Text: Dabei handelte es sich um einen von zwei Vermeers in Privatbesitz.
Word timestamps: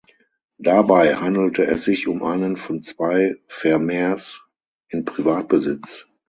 Dabei 0.57 1.13
handelte 1.13 1.63
es 1.67 1.83
sich 1.83 2.07
um 2.07 2.23
einen 2.23 2.57
von 2.57 2.81
zwei 2.81 3.35
Vermeers 3.45 4.43
in 4.87 5.05
Privatbesitz. 5.05 6.07